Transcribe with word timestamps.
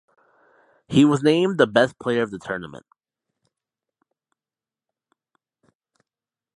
He 0.87 1.05
was 1.05 1.21
named 1.21 1.59
the 1.59 1.67
best 1.67 1.99
player 1.99 2.23
of 2.23 2.31
the 2.31 2.39
tournament. 2.39 2.87